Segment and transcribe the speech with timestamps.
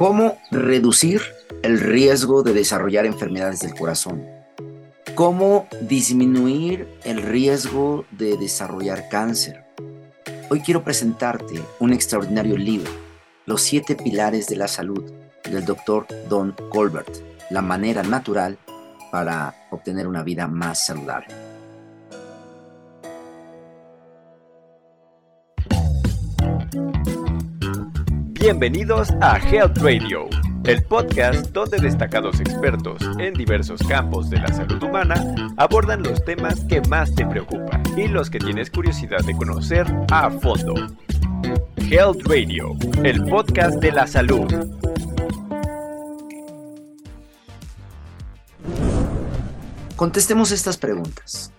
[0.00, 1.20] ¿Cómo reducir
[1.62, 4.24] el riesgo de desarrollar enfermedades del corazón?
[5.14, 9.62] ¿Cómo disminuir el riesgo de desarrollar cáncer?
[10.48, 12.90] Hoy quiero presentarte un extraordinario libro,
[13.44, 15.04] Los siete pilares de la salud,
[15.44, 17.14] del doctor Don Colbert,
[17.50, 18.56] la manera natural
[19.12, 21.26] para obtener una vida más saludable.
[28.40, 30.26] Bienvenidos a Health Radio,
[30.64, 36.64] el podcast donde destacados expertos en diversos campos de la salud humana abordan los temas
[36.64, 40.72] que más te preocupan y los que tienes curiosidad de conocer a fondo.
[41.76, 44.50] Health Radio, el podcast de la salud.
[49.96, 51.52] Contestemos estas preguntas.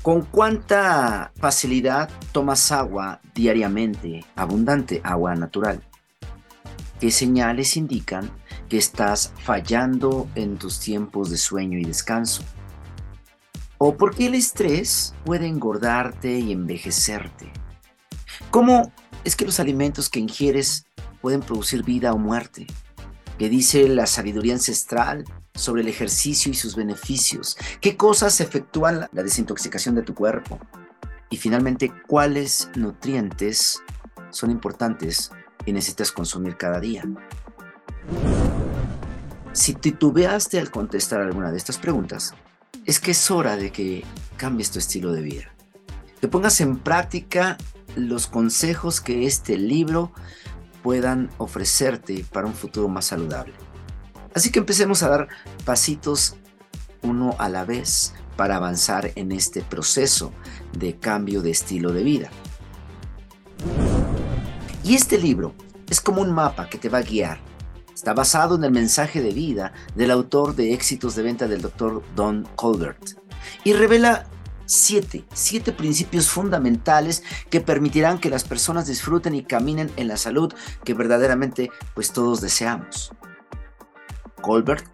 [0.00, 5.82] ¿Con cuánta facilidad tomas agua diariamente, abundante agua natural?
[7.00, 8.30] ¿Qué señales indican
[8.68, 12.42] que estás fallando en tus tiempos de sueño y descanso?
[13.78, 17.52] ¿O por qué el estrés puede engordarte y envejecerte?
[18.50, 18.92] ¿Cómo
[19.24, 20.86] es que los alimentos que ingieres
[21.20, 22.66] pueden producir vida o muerte?
[23.38, 25.24] ¿Qué dice la sabiduría ancestral
[25.54, 27.56] sobre el ejercicio y sus beneficios?
[27.80, 30.60] ¿Qué cosas efectúan la desintoxicación de tu cuerpo?
[31.30, 33.82] Y finalmente, ¿cuáles nutrientes
[34.30, 35.32] son importantes
[35.66, 37.04] y necesitas consumir cada día.
[39.52, 42.34] Si titubeaste al contestar alguna de estas preguntas,
[42.84, 44.04] es que es hora de que
[44.36, 45.54] cambies tu estilo de vida.
[46.20, 47.56] Que pongas en práctica
[47.96, 50.12] los consejos que este libro
[50.82, 53.54] puedan ofrecerte para un futuro más saludable.
[54.34, 55.28] Así que empecemos a dar
[55.64, 56.36] pasitos
[57.02, 60.32] uno a la vez para avanzar en este proceso
[60.76, 62.30] de cambio de estilo de vida.
[64.84, 65.54] Y este libro
[65.88, 67.38] es como un mapa que te va a guiar.
[67.94, 72.02] Está basado en el mensaje de vida del autor de éxitos de venta del Dr.
[72.14, 73.18] Don Colbert
[73.64, 74.26] y revela
[74.66, 80.52] siete, siete principios fundamentales que permitirán que las personas disfruten y caminen en la salud
[80.84, 83.10] que verdaderamente pues todos deseamos.
[84.42, 84.84] Colbert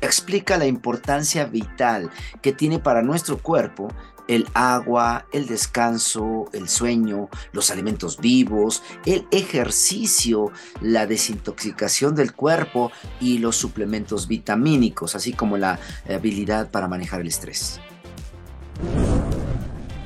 [0.00, 3.88] explica la importancia vital que tiene para nuestro cuerpo
[4.30, 12.92] el agua, el descanso, el sueño, los alimentos vivos, el ejercicio, la desintoxicación del cuerpo
[13.20, 17.80] y los suplementos vitamínicos, así como la habilidad para manejar el estrés.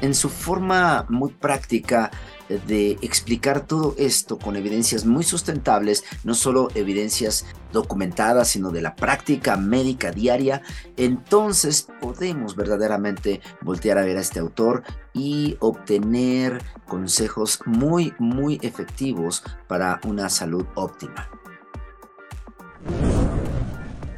[0.01, 2.11] En su forma muy práctica,
[2.49, 8.95] de explicar todo esto con evidencias muy sustentables, no solo evidencias documentadas, sino de la
[8.95, 10.63] práctica médica diaria,
[10.97, 14.83] entonces podemos verdaderamente voltear a ver a este autor
[15.13, 21.29] y obtener consejos muy, muy efectivos para una salud óptima.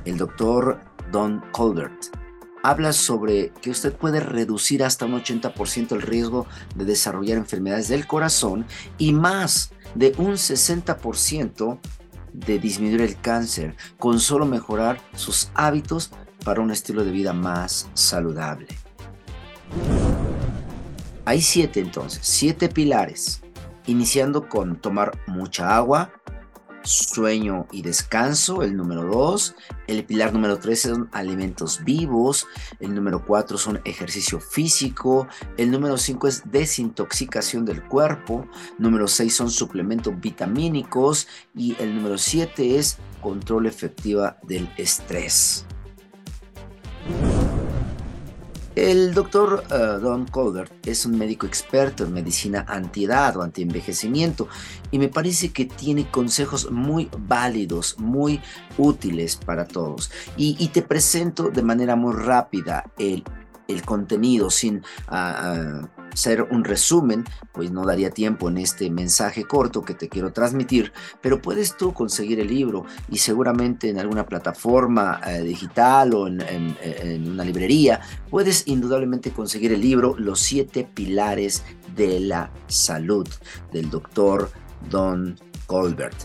[0.04, 2.15] El doctor Don Colbert
[2.68, 8.08] habla sobre que usted puede reducir hasta un 80% el riesgo de desarrollar enfermedades del
[8.08, 8.66] corazón
[8.98, 11.78] y más de un 60%
[12.32, 16.10] de disminuir el cáncer con solo mejorar sus hábitos
[16.44, 18.66] para un estilo de vida más saludable.
[21.24, 23.42] Hay siete entonces, siete pilares,
[23.86, 26.10] iniciando con tomar mucha agua,
[26.86, 29.54] sueño y descanso, el número 2.
[29.88, 32.46] El pilar número 3 son alimentos vivos.
[32.80, 35.28] El número 4 son ejercicio físico.
[35.56, 38.46] El número 5 es desintoxicación del cuerpo.
[38.78, 41.28] Número 6 son suplementos vitamínicos.
[41.54, 45.66] Y el número 7 es control efectiva del estrés.
[48.76, 54.48] El doctor eh, Don Colbert es un médico experto en medicina antiedad o antienvejecimiento
[54.90, 58.38] y me parece que tiene consejos muy válidos, muy
[58.76, 60.10] útiles para todos.
[60.36, 63.24] Y, te presento de manera muy rápida el,
[63.86, 64.82] contenido sin...
[65.08, 70.08] Ah, ah, ser un resumen, pues no daría tiempo en este mensaje corto que te
[70.08, 76.14] quiero transmitir, pero puedes tú conseguir el libro y seguramente en alguna plataforma eh, digital
[76.14, 76.40] o en,
[76.80, 78.00] en una librería,
[78.30, 81.62] puedes indudablemente conseguir el libro Los siete pilares
[81.94, 83.28] de la salud
[83.72, 84.50] del doctor
[84.90, 86.16] Don Colbert.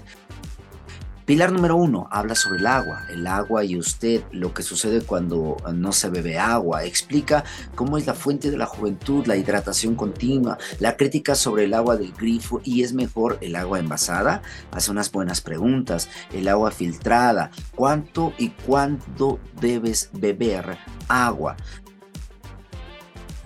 [1.31, 5.55] Pilar número uno, habla sobre el agua, el agua y usted, lo que sucede cuando
[5.73, 6.83] no se bebe agua.
[6.83, 11.73] Explica cómo es la fuente de la juventud, la hidratación continua, la crítica sobre el
[11.73, 14.41] agua del grifo y es mejor el agua envasada.
[14.73, 16.09] Hace unas buenas preguntas.
[16.33, 21.55] El agua filtrada, cuánto y cuándo debes beber agua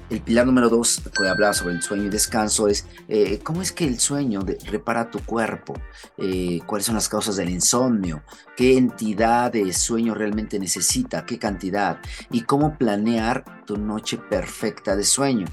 [0.07, 3.72] El pilar número dos, que habla sobre el sueño y descanso, es eh, cómo es
[3.72, 5.74] que el sueño repara tu cuerpo,
[6.19, 8.22] eh, cuáles son las causas del insomnio,
[8.56, 11.98] qué entidad de sueño realmente necesita, qué cantidad,
[12.30, 15.48] y cómo planear tu noche perfecta de sueño.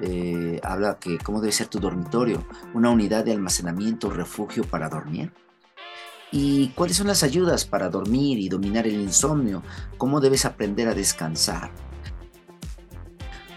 [0.00, 5.32] Eh, habla que cómo debe ser tu dormitorio, una unidad de almacenamiento, refugio para dormir.
[6.30, 9.64] ¿Y cuáles son las ayudas para dormir y dominar el insomnio?
[9.98, 11.89] ¿Cómo debes aprender a descansar?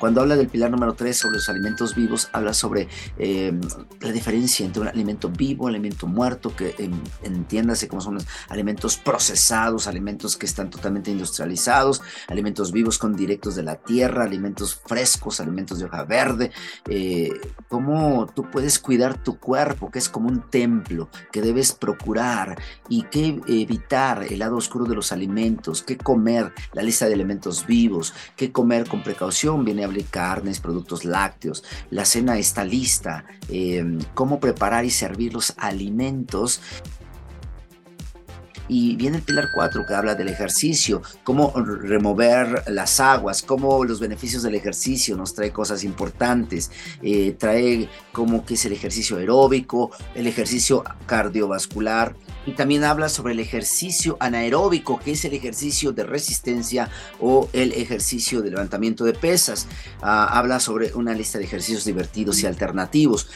[0.03, 3.61] Cuando habla del pilar número 3 sobre los alimentos vivos, habla sobre em,
[4.01, 6.75] la diferencia entre un alimento vivo, un alimento muerto, que
[7.23, 13.55] entiéndase como son los alimentos procesados, alimentos que están totalmente industrializados, alimentos vivos con directos
[13.55, 16.51] de la tierra, alimentos frescos, alimentos de hoja verde,
[16.89, 17.39] eh,
[17.69, 23.03] cómo tú puedes cuidar tu cuerpo, que es como un templo, que debes procurar y
[23.03, 28.13] qué evitar el lado oscuro de los alimentos, qué comer, la lista de elementos vivos,
[28.35, 31.63] qué comer con precaución, viene a carnes, productos lácteos.
[31.91, 33.25] La cena está lista.
[33.49, 36.61] Em, cómo preparar y servir los alimentos
[38.67, 43.99] y viene el pilar 4 que habla del ejercicio, cómo remover las aguas, cómo los
[43.99, 49.91] beneficios del ejercicio nos trae cosas importantes, eh, trae cómo que es el ejercicio aeróbico,
[50.15, 56.03] el ejercicio cardiovascular, y también habla sobre el ejercicio anaeróbico, que es el ejercicio de
[56.03, 59.67] resistencia o el ejercicio de levantamiento de pesas.
[60.01, 63.29] Ah, habla sobre una lista de ejercicios divertidos y alternativos.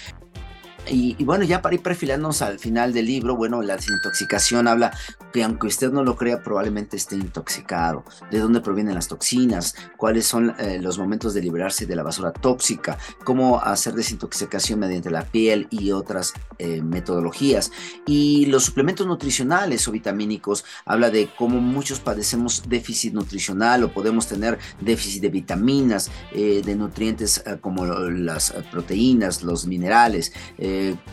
[0.89, 4.91] Y, bueno, ya para ir perfilándonos al final del libro, bueno, la desintoxicación habla
[5.33, 8.03] que aunque usted no lo crea, probablemente esté intoxicado.
[8.31, 9.75] ¿De dónde provienen las toxinas?
[9.97, 12.97] ¿Cuáles son eh, los momentos de liberarse de la basura tóxica?
[13.23, 17.71] ¿Cómo hacer desintoxicación mediante la piel y otras eh, metodologías?
[18.05, 24.27] Y los suplementos nutricionales o vitamínicos habla de cómo muchos padecemos déficit nutricional o podemos
[24.27, 30.31] tener déficit de vitaminas, eh, de nutrientes como las proteínas, los minerales.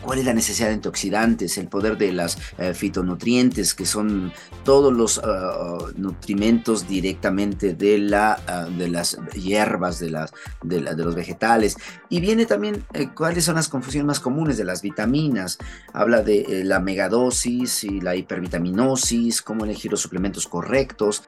[0.01, 4.31] Cuál es la necesidad de antioxidantes, el poder de las eh, fitonutrientes, que son
[4.63, 10.31] todos los ah, nutrimentos directamente de, la, ah, de las hierbas, de, las,
[10.63, 11.77] de, los vegetales.
[12.09, 15.57] Y viene también eh, cuáles son las confusiones más comunes de las vitaminas.
[15.93, 21.23] Habla de la megadosis y la hipervitaminosis, cómo elegir los suplementos correctos.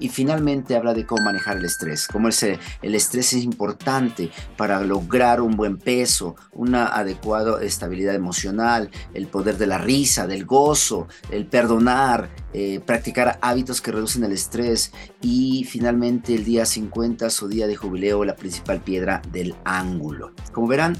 [0.00, 4.80] Y finalmente habla de cómo manejar el estrés, cómo el, el estrés es importante para
[4.80, 11.06] lograr un buen peso, una adecuada estabilidad emocional, el poder de la risa, del gozo,
[11.30, 17.48] el perdonar, eh, practicar hábitos que reducen el estrés y finalmente el día 50, su
[17.48, 20.32] día de jubileo, la principal piedra del ángulo.
[20.52, 20.96] Como verán,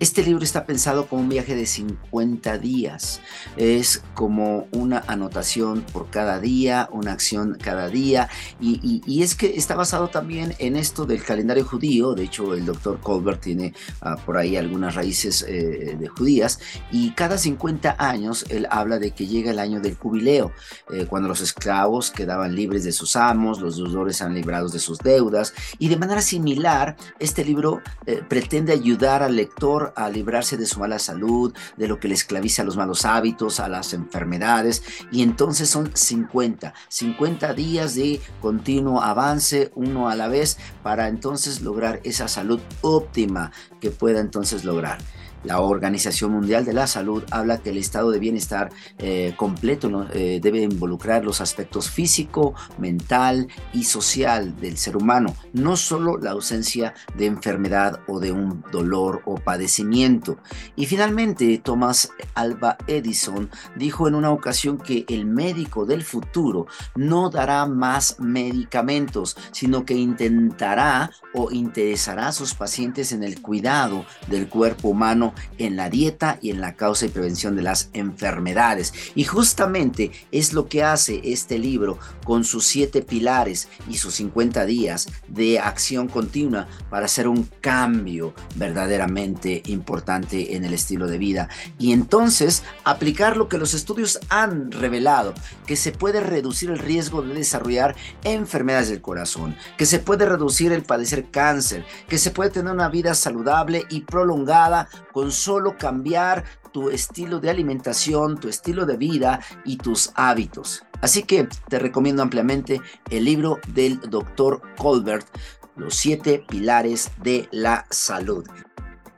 [0.00, 3.20] este libro está pensado como un viaje de 50 días.
[3.56, 8.28] Es como una anotación por cada día, una acción cada día.
[8.60, 12.14] Y, es que está basado también en esto del calendario judío.
[12.14, 16.60] De hecho, el doctor Colbert tiene ah, por ahí algunas raíces eh, de judías.
[16.92, 20.52] Y cada 50 años él habla de que llega el año del jubileo,
[20.92, 24.98] eh, cuando los esclavos quedaban libres de sus amos, los deudores han librados de sus
[24.98, 25.54] deudas.
[25.78, 30.80] Y de manera similar, este libro eh, pretende ayudar al lector a librarse de su
[30.80, 34.82] mala salud, de lo que le esclaviza a los malos hábitos, a las enfermedades.
[35.10, 41.62] Y entonces son 50, 50 días de continuo avance, uno a la vez, para entonces
[41.62, 44.98] lograr esa salud óptima que pueda entonces lograr.
[45.44, 50.40] La Organización Mundial de la Salud habla que el estado de bienestar eh, completo eh,
[50.42, 56.94] debe involucrar los aspectos físico, mental y social del ser humano, no solo la ausencia
[57.16, 60.38] de enfermedad o de un dolor o padecimiento.
[60.74, 66.66] Y finalmente, Thomas Alba Edison dijo en una ocasión que el médico del futuro
[66.96, 74.04] no dará más medicamentos, sino que intentará o interesará a sus pacientes en el cuidado
[74.28, 75.27] del cuerpo humano
[75.58, 78.92] en la dieta y en la causa y prevención de las enfermedades.
[79.14, 84.64] Y justamente es lo que hace este libro con sus siete pilares y sus 50
[84.66, 91.48] días de acción continua para hacer un cambio verdaderamente importante en el estilo de vida.
[91.78, 95.34] Y entonces aplicar lo que los estudios han revelado,
[95.66, 100.72] que se puede reducir el riesgo de desarrollar enfermedades del corazón, que se puede reducir
[100.72, 106.44] el padecer cáncer, que se puede tener una vida saludable y prolongada con solo cambiar
[106.70, 110.84] tu estilo de alimentación, tu estilo de vida y tus hábitos.
[111.00, 115.26] Así que te recomiendo ampliamente el libro del doctor Colbert,
[115.74, 118.46] Los siete pilares de la salud.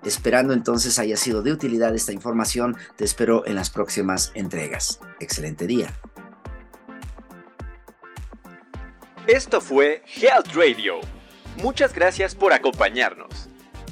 [0.02, 5.00] Esperando entonces haya sido de utilidad esta información, te espero en las próximas entregas.
[5.20, 5.92] Excelente día.
[9.26, 11.00] Esto fue Health Radio
[11.56, 13.50] Muchas gracias por acompañarnos.